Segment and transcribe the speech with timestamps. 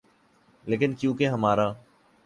[0.67, 1.71] لیکن کیونکہ ہمارا